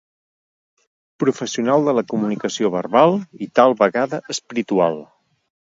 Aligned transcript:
Professional 1.25 1.85
de 1.89 1.95
la 1.99 2.05
comunicació 2.15 2.73
verbal, 2.79 3.17
i 3.49 3.53
tal 3.61 3.79
vegada 3.87 4.25
espiritual. 4.37 5.03